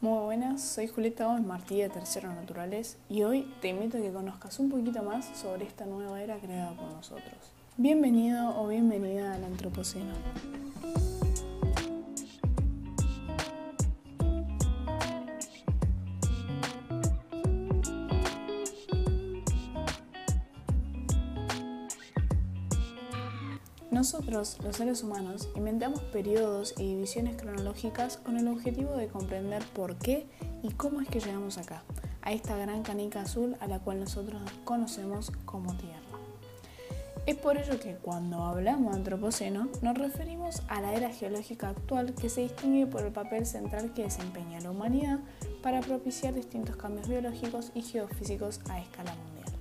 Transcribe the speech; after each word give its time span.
Muy 0.00 0.20
buenas, 0.20 0.62
soy 0.62 0.86
Julieta 0.86 1.24
Gómez 1.24 1.44
Martí 1.44 1.80
de 1.80 1.88
Tercero 1.88 2.32
Naturales 2.32 2.98
y 3.08 3.24
hoy 3.24 3.52
te 3.60 3.70
invito 3.70 3.98
a 3.98 4.00
que 4.00 4.12
conozcas 4.12 4.60
un 4.60 4.70
poquito 4.70 5.02
más 5.02 5.26
sobre 5.36 5.64
esta 5.64 5.86
nueva 5.86 6.22
era 6.22 6.38
creada 6.38 6.70
por 6.76 6.88
nosotros. 6.92 7.34
Bienvenido 7.76 8.56
o 8.60 8.68
bienvenida 8.68 9.34
al 9.34 9.42
Antropoceno. 9.42 10.12
Nosotros, 23.90 24.58
los 24.62 24.76
seres 24.76 25.02
humanos, 25.02 25.48
inventamos 25.56 26.00
periodos 26.00 26.74
y 26.76 26.94
divisiones 26.94 27.36
cronológicas 27.36 28.18
con 28.18 28.36
el 28.36 28.46
objetivo 28.46 28.94
de 28.94 29.08
comprender 29.08 29.64
por 29.74 29.96
qué 29.96 30.26
y 30.62 30.72
cómo 30.72 31.00
es 31.00 31.08
que 31.08 31.20
llegamos 31.20 31.56
acá, 31.56 31.82
a 32.20 32.32
esta 32.32 32.54
gran 32.58 32.82
canica 32.82 33.22
azul 33.22 33.56
a 33.60 33.66
la 33.66 33.78
cual 33.78 34.00
nosotros 34.00 34.42
conocemos 34.64 35.32
como 35.46 35.74
Tierra. 35.78 36.02
Es 37.24 37.36
por 37.36 37.56
ello 37.56 37.80
que 37.80 37.94
cuando 37.94 38.42
hablamos 38.42 38.92
de 38.92 38.98
Antropoceno 38.98 39.68
nos 39.80 39.96
referimos 39.96 40.62
a 40.68 40.82
la 40.82 40.94
era 40.94 41.10
geológica 41.10 41.70
actual 41.70 42.14
que 42.14 42.28
se 42.28 42.42
distingue 42.42 42.86
por 42.86 43.02
el 43.02 43.12
papel 43.12 43.46
central 43.46 43.94
que 43.94 44.02
desempeña 44.02 44.60
la 44.60 44.70
humanidad 44.70 45.18
para 45.62 45.80
propiciar 45.80 46.34
distintos 46.34 46.76
cambios 46.76 47.08
biológicos 47.08 47.72
y 47.74 47.82
geofísicos 47.82 48.60
a 48.68 48.80
escala 48.80 49.14
mundial. 49.14 49.52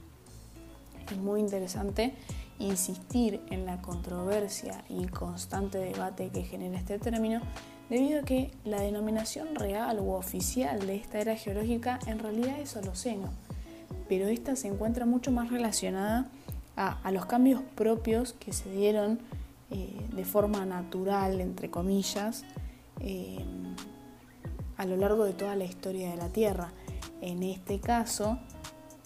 Es 1.12 1.18
muy 1.18 1.40
interesante 1.40 2.14
insistir 2.60 3.42
en 3.50 3.66
la 3.66 3.82
controversia 3.82 4.84
y 4.90 5.06
constante 5.08 5.78
debate 5.78 6.30
que 6.30 6.44
genera 6.44 6.78
este 6.78 7.00
término, 7.00 7.42
debido 7.90 8.22
a 8.22 8.24
que 8.24 8.52
la 8.66 8.82
denominación 8.82 9.56
real 9.56 10.00
u 10.00 10.12
oficial 10.12 10.86
de 10.86 10.96
esta 10.96 11.20
era 11.20 11.36
geológica 11.36 12.00
en 12.08 12.20
realidad 12.20 12.60
es 12.60 12.76
Holoceno, 12.76 13.30
pero 14.10 14.28
esta 14.28 14.56
se 14.56 14.68
encuentra 14.68 15.06
mucho 15.06 15.32
más 15.32 15.50
relacionada 15.50 16.30
a, 16.76 17.12
los 17.12 17.26
cambios 17.26 17.62
propios 17.76 18.34
que 18.34 18.54
se 18.54 18.70
dieron 18.70 19.20
eh, 19.72 20.00
de 20.14 20.26
forma 20.26 20.64
natural, 20.66 21.42
entre 21.42 21.72
comillas, 21.72 22.46
eh, 23.00 23.44
a 24.78 24.86
lo 24.86 24.96
largo 24.96 25.26
de 25.26 25.34
toda 25.34 25.56
la 25.56 25.64
historia 25.64 26.12
de 26.12 26.18
la 26.18 26.30
Tierra. 26.30 26.72
En 27.22 27.42
este 27.42 27.80
caso, 27.80 28.38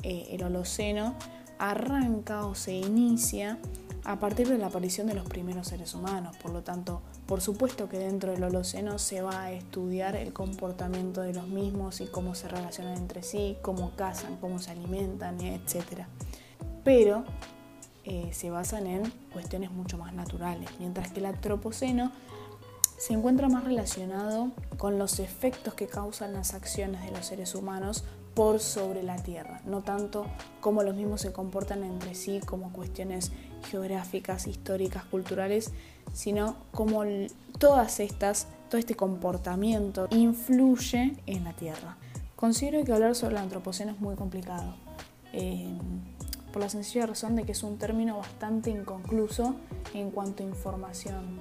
eh, 0.03 0.27
el 0.31 0.43
Holoceno 0.43 1.15
arranca 1.61 2.47
o 2.47 2.55
se 2.55 2.73
inicia 2.73 3.59
a 4.03 4.19
partir 4.19 4.49
de 4.49 4.57
la 4.57 4.67
aparición 4.67 5.05
de 5.05 5.13
los 5.13 5.25
primeros 5.25 5.67
seres 5.67 5.93
humanos. 5.93 6.35
Por 6.37 6.51
lo 6.51 6.63
tanto, 6.63 7.03
por 7.27 7.39
supuesto 7.39 7.87
que 7.87 7.99
dentro 7.99 8.31
del 8.31 8.43
Holoceno 8.43 8.97
se 8.97 9.21
va 9.21 9.43
a 9.43 9.51
estudiar 9.51 10.15
el 10.15 10.33
comportamiento 10.33 11.21
de 11.21 11.33
los 11.33 11.47
mismos 11.47 12.01
y 12.01 12.07
cómo 12.07 12.33
se 12.33 12.47
relacionan 12.47 12.97
entre 12.97 13.21
sí, 13.21 13.57
cómo 13.61 13.95
cazan, 13.95 14.37
cómo 14.37 14.57
se 14.57 14.71
alimentan, 14.71 15.39
etc. 15.39 16.07
Pero 16.83 17.25
eh, 18.05 18.29
se 18.33 18.49
basan 18.49 18.87
en 18.87 19.13
cuestiones 19.31 19.71
mucho 19.71 19.99
más 19.99 20.13
naturales, 20.13 20.67
mientras 20.79 21.11
que 21.11 21.19
el 21.19 21.27
Antropoceno 21.27 22.11
se 22.97 23.13
encuentra 23.13 23.49
más 23.49 23.63
relacionado 23.63 24.51
con 24.77 24.97
los 24.97 25.19
efectos 25.19 25.75
que 25.75 25.85
causan 25.85 26.33
las 26.33 26.55
acciones 26.55 27.03
de 27.03 27.11
los 27.11 27.27
seres 27.27 27.53
humanos 27.53 28.03
por 28.33 28.59
sobre 28.59 29.03
la 29.03 29.17
Tierra, 29.17 29.61
no 29.65 29.81
tanto 29.81 30.25
cómo 30.61 30.83
los 30.83 30.95
mismos 30.95 31.21
se 31.21 31.33
comportan 31.33 31.83
entre 31.83 32.15
sí 32.15 32.39
como 32.45 32.71
cuestiones 32.71 33.31
geográficas, 33.69 34.47
históricas, 34.47 35.03
culturales, 35.03 35.71
sino 36.13 36.55
cómo 36.71 37.03
todas 37.59 37.99
estas, 37.99 38.47
todo 38.69 38.79
este 38.79 38.95
comportamiento 38.95 40.07
influye 40.11 41.15
en 41.25 41.43
la 41.43 41.53
Tierra. 41.53 41.97
Considero 42.35 42.83
que 42.83 42.93
hablar 42.93 43.15
sobre 43.15 43.35
el 43.35 43.41
antropoceno 43.41 43.91
es 43.91 43.99
muy 43.99 44.15
complicado, 44.15 44.73
eh, 45.33 45.67
por 46.51 46.61
la 46.61 46.69
sencilla 46.69 47.05
razón 47.05 47.35
de 47.35 47.43
que 47.43 47.51
es 47.51 47.63
un 47.63 47.77
término 47.77 48.17
bastante 48.17 48.69
inconcluso 48.69 49.55
en 49.93 50.11
cuanto 50.11 50.43
a 50.43 50.45
información. 50.45 51.39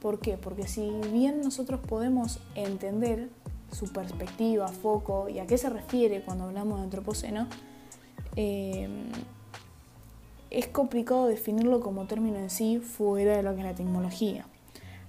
¿Por 0.00 0.18
qué? 0.18 0.36
Porque 0.36 0.66
si 0.66 0.90
bien 1.12 1.40
nosotros 1.40 1.80
podemos 1.80 2.40
entender 2.54 3.30
su 3.74 3.92
perspectiva, 3.92 4.68
foco 4.68 5.28
y 5.28 5.38
a 5.38 5.46
qué 5.46 5.58
se 5.58 5.68
refiere 5.68 6.22
cuando 6.22 6.44
hablamos 6.44 6.78
de 6.78 6.84
antropoceno, 6.84 7.48
eh, 8.36 8.88
es 10.50 10.68
complicado 10.68 11.26
definirlo 11.26 11.80
como 11.80 12.06
término 12.06 12.38
en 12.38 12.50
sí 12.50 12.78
fuera 12.78 13.36
de 13.36 13.42
lo 13.42 13.54
que 13.54 13.60
es 13.60 13.66
la 13.66 13.74
tecnología. 13.74 14.46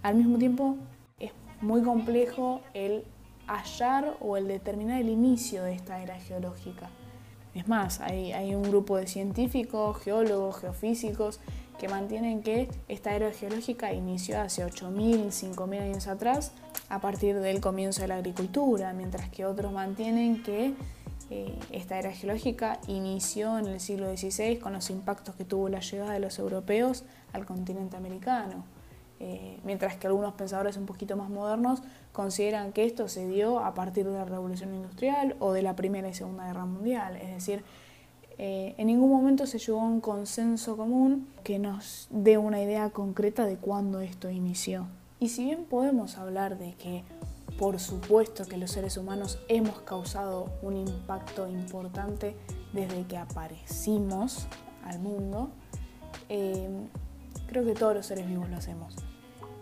Al 0.02 0.16
mismo 0.16 0.38
tiempo, 0.38 0.78
es 1.20 1.32
muy 1.62 1.84
complejo 1.84 2.62
el 2.74 3.04
hallar 3.48 4.18
o 4.22 4.38
el 4.38 4.48
determinar 4.48 5.00
el 5.00 5.10
inicio 5.10 5.64
de 5.64 5.74
esta 5.74 6.02
era 6.02 6.20
geológica. 6.20 6.90
Es 7.54 7.68
más, 7.68 8.02
hay, 8.02 8.34
hay 8.34 8.54
un 8.56 8.64
grupo 8.64 8.98
de 8.98 9.08
científicos, 9.08 9.98
geólogos, 10.00 10.58
geofísicos, 10.58 11.40
que 11.80 11.88
mantienen 11.88 12.42
que 12.42 12.70
esta 12.88 13.16
era 13.16 13.32
geológica 13.32 13.94
inició 13.94 14.42
hace 14.42 14.66
8.000, 14.66 15.28
5.000 15.28 15.82
años 15.82 16.08
atrás 16.08 16.54
a 16.90 17.00
partir 17.00 17.40
del 17.40 17.62
comienzo 17.62 18.02
de 18.02 18.08
la 18.08 18.16
agricultura, 18.16 18.94
mientras 18.94 19.30
que 19.30 19.46
otros 19.46 19.72
mantienen 19.72 20.44
que 20.44 20.74
eh, 21.32 21.58
esta 21.72 21.98
era 21.98 22.12
geológica 22.12 22.80
inició 22.88 23.58
en 23.58 23.66
el 23.68 23.80
siglo 23.80 24.16
XVI 24.16 24.58
con 24.58 24.74
los 24.74 24.90
impactos 24.90 25.36
que 25.36 25.44
tuvo 25.44 25.70
la 25.70 25.80
llegada 25.80 26.14
de 26.14 26.20
los 26.20 26.38
europeos 26.38 27.04
al 27.34 27.46
continente 27.46 27.98
americano. 27.98 28.64
Eh, 29.20 29.60
mientras 29.64 29.96
que 29.96 30.08
algunos 30.08 30.34
pensadores 30.34 30.76
un 30.76 30.86
poquito 30.86 31.16
más 31.16 31.30
modernos 31.30 31.82
consideran 32.12 32.74
que 32.74 32.86
esto 32.86 33.08
se 33.08 33.28
dio 33.28 33.60
a 33.60 33.74
partir 33.74 34.06
de 34.06 34.14
la 34.14 34.26
Revolución 34.26 34.76
Industrial 34.76 35.36
o 35.40 35.54
de 35.54 35.62
la 35.62 35.76
Primera 35.76 36.10
y 36.10 36.14
Segunda 36.14 36.46
Guerra 36.48 36.66
Mundial. 36.66 37.16
Es 37.16 37.30
decir, 37.30 37.64
eh, 38.38 38.76
en 38.78 38.88
ningún 38.88 39.10
momento 39.10 39.48
se 39.48 39.58
llegó 39.58 39.80
a 39.80 39.86
un 39.86 40.02
consenso 40.02 40.76
común 40.76 41.28
que 41.44 41.58
nos 41.58 42.08
dé 42.12 42.38
una 42.38 42.62
idea 42.62 42.90
concreta 42.90 43.46
de 43.46 43.56
cuándo 43.56 44.02
esto 44.02 44.30
inició. 44.30 44.86
Y 45.20 45.30
si 45.30 45.46
bien 45.46 45.66
podemos 45.66 46.18
hablar 46.18 46.58
de 46.58 46.74
que 46.76 47.04
por 47.58 47.80
supuesto 47.80 48.46
que 48.46 48.58
los 48.58 48.72
seres 48.72 48.98
humanos 48.98 49.40
hemos 49.48 49.80
causado 49.82 50.52
un 50.62 50.76
impacto 50.76 51.48
importante 51.48 52.36
desde 52.74 53.06
que 53.08 53.18
aparecimos 53.18 54.48
al 54.84 55.00
mundo, 55.00 55.52
eh, 56.28 56.70
creo 57.48 57.64
que 57.64 57.74
todos 57.74 57.96
los 57.96 58.06
seres 58.06 58.28
vivos 58.28 58.50
lo 58.50 58.58
hacemos. 58.58 58.96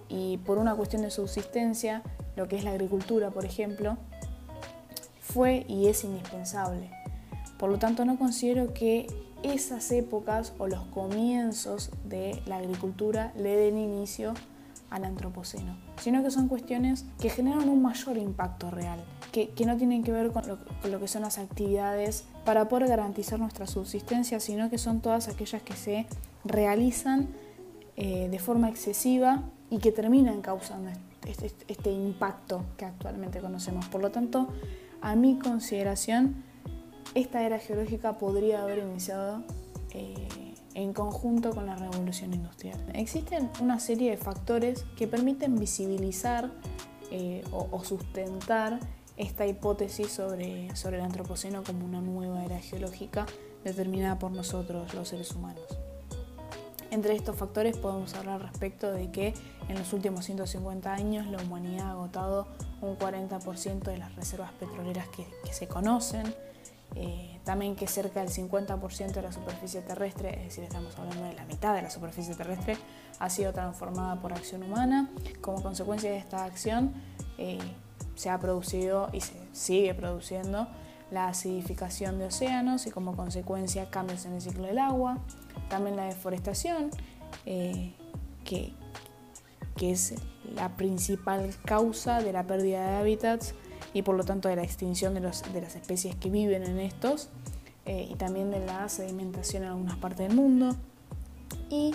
Y 0.10 0.38
por 0.38 0.58
una 0.58 0.76
cuestión 0.76 1.04
de 1.04 1.12
subsistencia, 1.12 2.02
lo 2.36 2.48
que 2.48 2.58
es 2.58 2.64
la 2.64 2.72
agricultura, 2.72 3.30
por 3.30 3.46
ejemplo, 3.46 3.98
fue 5.20 5.66
y 5.68 5.88
es 5.88 6.04
indispensable. 6.04 6.90
Por 7.60 7.70
lo 7.70 7.78
tanto, 7.78 8.06
no 8.06 8.18
considero 8.18 8.74
que 8.74 9.08
esas 9.44 9.92
épocas 9.92 10.54
o 10.58 10.68
los 10.68 10.82
comienzos 10.86 11.92
de 12.06 12.42
la 12.46 12.58
agricultura 12.58 13.34
le 13.36 13.56
den 13.56 13.78
inicio 13.78 14.34
al 14.94 15.06
antropoceno, 15.06 15.76
sino 15.98 16.22
que 16.22 16.30
son 16.30 16.48
cuestiones 16.48 17.06
que 17.20 17.30
generan 17.30 17.68
un 17.68 17.82
mayor 17.82 18.16
impacto 18.16 18.70
real, 18.70 19.04
que, 19.32 19.52
no 19.66 19.76
tienen 19.76 20.04
que 20.04 20.12
ver 20.12 20.32
con 20.32 20.44
lo, 20.48 21.00
que 21.00 21.08
son 21.08 21.24
las 21.24 21.40
actividades 21.40 22.26
para 22.46 22.70
poder 22.70 22.88
garantizar 22.88 23.40
nuestra 23.40 23.66
subsistencia, 23.66 24.40
sino 24.40 24.70
que 24.70 24.78
son 24.78 25.02
todas 25.02 25.30
aquellas 25.30 25.64
que 25.64 25.74
se 25.74 26.06
realizan 26.46 27.30
eh, 27.98 28.30
de 28.30 28.38
forma 28.38 28.70
excesiva 28.70 29.42
y 29.72 29.80
que 29.80 29.92
terminan 29.92 30.44
causando 30.44 30.92
este 31.26 31.92
impacto 31.92 32.64
que 32.78 32.86
actualmente 32.86 33.40
conocemos. 33.40 33.88
Por 33.88 34.02
lo 34.02 34.12
tanto, 34.12 34.50
a 35.02 35.16
mi 35.16 35.40
consideración, 35.40 36.44
esta 37.16 37.42
era 37.42 37.58
geológica 37.58 38.20
podría 38.20 38.62
haber 38.62 38.80
iniciado 38.80 39.44
eh, 39.90 40.28
en 40.76 40.94
conjunto 40.94 41.52
con 41.52 41.66
la 41.66 41.76
revolución 41.76 42.34
industrial. 42.34 42.80
Existen 42.94 43.50
una 43.62 43.80
serie 43.80 44.12
de 44.12 44.18
factores 44.18 44.86
que 44.98 45.08
permiten 45.08 45.58
visibilizar 45.58 46.52
eh, 47.12 47.44
o, 47.52 47.84
sustentar 47.84 48.80
esta 49.18 49.46
hipótesis 49.46 50.12
sobre, 50.12 50.76
sobre 50.76 50.98
el 50.98 51.04
antropoceno 51.04 51.64
como 51.64 51.86
una 51.86 52.02
nueva 52.02 52.44
era 52.44 52.60
geológica 52.60 53.28
determinada 53.64 54.18
por 54.18 54.32
nosotros, 54.32 54.94
los 54.94 55.10
seres 55.10 55.32
humanos. 55.32 55.64
Entre 56.90 57.16
estos 57.16 57.36
factores 57.36 57.78
podemos 57.78 58.14
hablar 58.14 58.42
respecto 58.42 58.92
de 58.92 59.12
que 59.12 59.34
en 59.68 59.80
los 59.80 59.94
últimos 59.94 60.26
150 60.26 60.94
años 60.94 61.26
la 61.28 61.42
humanidad 61.42 61.88
ha 61.88 61.92
agotado 61.92 62.48
un 62.82 62.98
40% 62.98 63.84
de 63.84 63.98
las 63.98 64.16
reservas 64.16 64.52
petroleras 64.54 65.08
que, 65.10 65.26
que 65.44 65.54
se 65.54 65.68
conocen, 65.68 66.24
eh, 66.96 67.40
también 67.44 67.76
que 67.76 67.88
cerca 67.88 68.20
del 68.20 68.30
50% 68.30 69.14
de 69.14 69.22
la 69.22 69.32
superficie 69.32 69.82
terrestre, 69.82 70.38
es 70.38 70.44
decir, 70.46 70.64
estamos 70.64 70.98
hablando 70.98 71.24
de 71.24 71.34
la 71.34 71.46
mitad 71.46 71.74
de 71.74 71.82
la 71.82 71.90
superficie 71.90 72.36
terrestre, 72.36 72.78
ha 73.20 73.30
sido 73.30 73.52
transformada 73.52 74.22
por 74.22 74.34
acción 74.34 74.64
humana. 74.64 75.10
Como 75.42 75.62
consecuencia 75.62 76.12
de 76.12 76.18
esta 76.18 76.46
acción, 76.46 76.94
eh, 77.38 77.58
se 78.16 78.30
ha 78.30 78.40
producido 78.40 79.10
y 79.12 79.22
se 79.22 79.34
sigue 79.52 79.94
produciendo 79.96 80.68
la 81.10 81.28
acidificación 81.28 82.20
de 82.20 82.26
océanos 82.26 82.88
y 82.88 82.92
como 82.92 83.16
consecuencia 83.16 83.90
cambios 83.90 84.26
en 84.26 84.34
el 84.34 84.42
ciclo 84.42 84.64
del 84.64 84.80
agua, 84.80 85.18
también 85.70 85.96
la 85.96 86.06
deforestación, 86.06 86.92
eh, 87.46 87.94
que 88.44 88.74
es 89.92 90.16
la 90.56 90.78
principal 90.78 91.54
causa 91.66 92.22
de 92.22 92.32
la 92.32 92.44
pérdida 92.44 92.88
de 92.88 92.96
hábitats 92.98 93.56
y 93.94 94.02
por 94.02 94.16
lo 94.16 94.24
tanto 94.24 94.50
de 94.50 94.56
la 94.56 94.64
extinción 94.64 95.14
de, 95.14 95.20
los, 95.20 95.44
de 95.54 95.62
las 95.62 95.76
especies 95.76 96.16
que 96.16 96.30
viven 96.30 96.64
en 96.64 96.80
estos 96.80 97.30
eh, 97.86 98.08
y 98.10 98.16
también 98.16 98.52
de 98.52 98.66
la 98.66 98.88
sedimentación 98.90 99.64
en 99.64 99.70
algunas 99.70 99.98
partes 99.98 100.28
del 100.28 100.36
mundo. 100.36 100.76
Y 101.70 101.94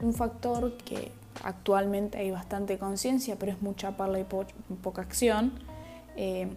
un 0.00 0.12
factor 0.12 0.76
que 0.78 1.12
actualmente 1.42 2.18
hay 2.18 2.30
bastante 2.30 2.78
conciencia, 2.78 3.36
pero 3.38 3.52
es 3.52 3.62
mucha 3.62 3.96
parla 3.96 4.20
y 4.20 4.24
poca 4.24 5.02
acción, 5.02 5.52
eh, 6.16 6.48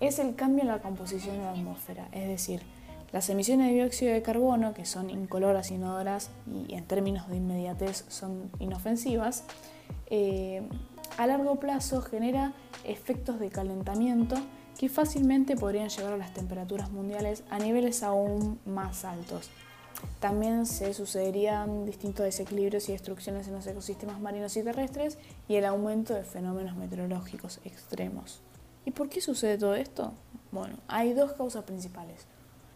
es 0.00 0.18
el 0.18 0.34
cambio 0.34 0.62
en 0.62 0.68
la 0.68 0.80
composición 0.80 1.38
de 1.38 1.42
la 1.42 1.52
atmósfera. 1.52 2.08
Es 2.12 2.28
decir, 2.28 2.62
las 3.12 3.30
emisiones 3.30 3.68
de 3.68 3.74
dióxido 3.74 4.12
de 4.12 4.22
carbono, 4.22 4.74
que 4.74 4.84
son 4.84 5.10
incoloras, 5.10 5.70
inodoras 5.70 6.30
y 6.68 6.74
en 6.74 6.84
términos 6.84 7.28
de 7.28 7.36
inmediatez 7.36 8.04
son 8.08 8.50
inofensivas, 8.58 9.44
eh, 10.10 10.62
a 11.16 11.26
largo 11.26 11.56
plazo 11.56 12.02
genera 12.02 12.52
efectos 12.86 13.38
de 13.38 13.50
calentamiento 13.50 14.36
que 14.78 14.88
fácilmente 14.88 15.56
podrían 15.56 15.88
llevar 15.88 16.14
a 16.14 16.18
las 16.18 16.34
temperaturas 16.34 16.90
mundiales 16.90 17.44
a 17.50 17.58
niveles 17.58 18.02
aún 18.02 18.58
más 18.66 19.04
altos. 19.04 19.50
También 20.20 20.66
se 20.66 20.92
sucederían 20.92 21.86
distintos 21.86 22.24
desequilibrios 22.24 22.88
y 22.88 22.92
destrucciones 22.92 23.48
en 23.48 23.54
los 23.54 23.66
ecosistemas 23.66 24.20
marinos 24.20 24.56
y 24.56 24.62
terrestres 24.62 25.18
y 25.48 25.56
el 25.56 25.64
aumento 25.64 26.14
de 26.14 26.24
fenómenos 26.24 26.76
meteorológicos 26.76 27.60
extremos. 27.64 28.40
¿Y 28.84 28.90
por 28.90 29.08
qué 29.08 29.20
sucede 29.20 29.58
todo 29.58 29.74
esto? 29.74 30.12
Bueno, 30.52 30.76
hay 30.88 31.12
dos 31.12 31.32
causas 31.32 31.64
principales. 31.64 32.26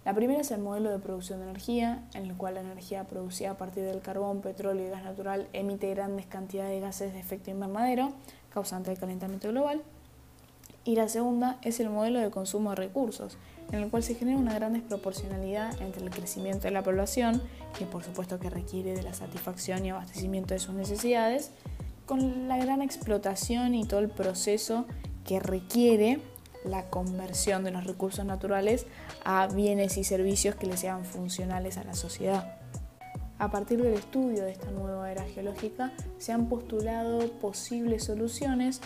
La 0.04 0.14
primera 0.14 0.40
es 0.40 0.50
el 0.50 0.62
modelo 0.62 0.90
de 0.90 0.98
producción 0.98 1.40
de 1.40 1.44
energía, 1.44 2.08
en 2.14 2.24
el 2.24 2.34
cual 2.34 2.54
la 2.54 2.62
energía 2.62 3.04
producida 3.04 3.50
a 3.50 3.58
partir 3.58 3.84
del 3.84 4.00
carbón, 4.00 4.40
petróleo 4.40 4.86
y 4.86 4.90
gas 4.90 5.04
natural 5.04 5.46
emite 5.52 5.90
grandes 5.90 6.26
cantidades 6.26 6.70
de 6.70 6.80
gases 6.80 7.12
de 7.12 7.20
efecto 7.20 7.50
invernadero, 7.50 8.12
causante 8.48 8.90
del 8.90 8.98
calentamiento 8.98 9.48
global. 9.48 9.82
Y 10.90 10.96
la 10.96 11.08
segunda 11.08 11.56
es 11.62 11.78
el 11.78 11.88
modelo 11.88 12.19
de 12.19 12.32
consumo 12.32 12.70
de 12.70 12.75
recursos, 12.75 13.38
en 13.70 13.78
el 13.78 13.90
cual 13.90 14.02
se 14.02 14.16
genera 14.16 14.37
una 14.37 14.54
gran 14.54 14.72
desproporcionalidad 14.72 15.81
entre 15.81 16.02
el 16.02 16.10
crecimiento 16.10 16.62
de 16.62 16.72
la 16.72 16.82
población, 16.82 17.40
que 17.78 17.87
por 17.87 18.02
supuesto 18.02 18.40
que 18.40 18.50
requiere 18.50 18.96
de 18.96 19.04
la 19.04 19.14
satisfacción 19.14 19.87
y 19.87 19.90
abastecimiento 19.90 20.52
de 20.52 20.58
sus 20.58 20.75
necesidades, 20.75 21.52
con 22.06 22.48
la 22.48 22.56
gran 22.56 22.82
explotación 22.82 23.76
y 23.76 23.84
todo 23.84 24.00
el 24.00 24.08
proceso 24.08 24.84
que 25.25 25.38
requiere 25.38 26.19
la 26.64 26.90
conversión 26.90 27.62
de 27.62 27.70
los 27.70 27.84
recursos 27.84 28.25
naturales 28.25 28.84
a 29.25 29.46
bienes 29.46 29.96
y 29.96 30.02
servicios 30.02 30.56
que 30.56 30.66
le 30.66 30.76
sean 30.76 31.04
funcionales 31.04 31.78
a 31.78 31.84
la 31.84 31.94
sociedad. 31.94 32.56
A 33.38 33.48
partir 33.52 33.81
del 33.81 33.94
estudio 33.94 34.43
de 34.43 34.50
esta 34.50 34.72
nueva 34.72 35.12
era 35.12 35.22
geológica 35.22 35.93
se 36.19 36.32
han 36.32 36.48
postulado 36.48 37.31
posibles 37.38 38.02
soluciones 38.02 38.81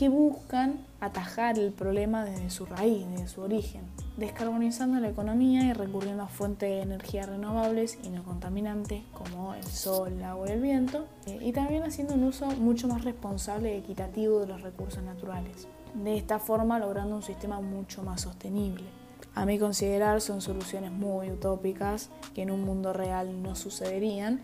que 0.00 0.08
buscan 0.08 0.78
atajar 0.98 1.58
el 1.58 1.72
problema 1.72 2.24
desde 2.24 2.48
su 2.48 2.64
raíz, 2.64 3.06
desde 3.10 3.28
su 3.28 3.42
origen, 3.42 3.82
descarbonizando 4.16 4.98
la 4.98 5.10
economía 5.10 5.66
y 5.66 5.74
recurriendo 5.74 6.22
a 6.22 6.26
fuentes 6.26 6.70
de 6.70 6.80
energía 6.80 7.26
renovables 7.26 7.98
y 8.02 8.08
no 8.08 8.24
contaminantes 8.24 9.02
como 9.12 9.52
el 9.52 9.62
sol, 9.62 10.14
el 10.14 10.24
agua 10.24 10.48
y 10.48 10.52
el 10.52 10.62
viento, 10.62 11.04
eh, 11.26 11.38
y 11.42 11.52
también 11.52 11.82
haciendo 11.82 12.14
un 12.14 12.24
uso 12.24 12.46
mucho 12.46 12.88
más 12.88 13.04
responsable 13.04 13.74
y 13.74 13.78
equitativo 13.80 14.40
de 14.40 14.46
los 14.46 14.62
recursos 14.62 15.02
naturales. 15.02 15.68
De 15.92 16.16
esta 16.16 16.38
forma 16.38 16.78
logrando 16.78 17.16
un 17.16 17.22
sistema 17.22 17.60
mucho 17.60 18.02
más 18.02 18.22
sostenible. 18.22 18.86
A 19.34 19.44
mi 19.44 19.58
considerar 19.58 20.22
son 20.22 20.40
soluciones 20.40 20.92
muy 20.92 21.30
utópicas 21.30 22.08
que 22.34 22.40
en 22.40 22.50
un 22.50 22.64
mundo 22.64 22.94
real 22.94 23.42
no 23.42 23.54
sucederían 23.54 24.40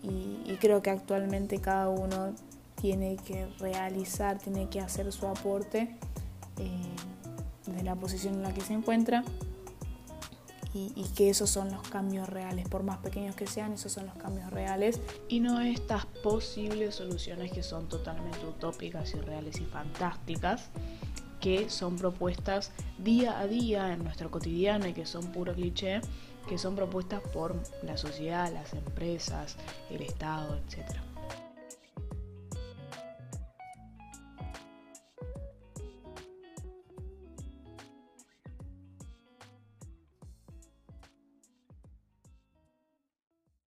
y, 0.00 0.44
y 0.46 0.58
creo 0.60 0.80
que 0.80 0.90
actualmente 0.90 1.60
cada 1.60 1.88
uno 1.88 2.34
tiene 2.82 3.16
que 3.16 3.46
realizar, 3.60 4.38
tiene 4.38 4.68
que 4.68 4.80
hacer 4.80 5.10
su 5.12 5.26
aporte 5.28 5.96
eh, 6.58 7.72
de 7.72 7.82
la 7.84 7.94
posición 7.94 8.34
en 8.34 8.42
la 8.42 8.52
que 8.52 8.60
se 8.60 8.74
encuentra. 8.74 9.24
Y, 10.74 11.04
que 11.14 11.28
esos 11.28 11.50
son 11.50 11.70
los 11.70 11.86
cambios 11.88 12.30
reales, 12.30 12.66
por 12.66 12.82
más 12.82 12.96
pequeños 12.96 13.36
que 13.36 13.46
sean, 13.46 13.74
esos 13.74 13.92
son 13.92 14.06
los 14.06 14.14
cambios 14.14 14.50
reales. 14.50 15.00
Y 15.28 15.40
no 15.40 15.60
estas 15.60 16.06
posibles 16.06 16.94
soluciones 16.94 17.52
que 17.52 17.62
son 17.62 17.90
totalmente 17.90 18.38
utópicas, 18.46 19.12
irreales 19.12 19.60
y 19.60 19.66
fantásticas 19.66 20.70
que 21.40 21.68
son 21.68 21.96
propuestas 21.96 22.70
día 22.98 23.38
a 23.38 23.46
día 23.46 23.92
en 23.92 24.02
nuestro 24.02 24.30
cotidiano 24.30 24.86
y 24.86 24.94
que 24.94 25.04
son 25.04 25.30
puro 25.30 25.52
cliché, 25.52 26.00
que 26.48 26.56
son 26.56 26.74
propuestas 26.74 27.20
por 27.34 27.54
la 27.82 27.98
sociedad, 27.98 28.50
las 28.50 28.72
empresas, 28.72 29.56
el 29.90 30.00
Estado, 30.00 30.56
etcétera. 30.56 31.02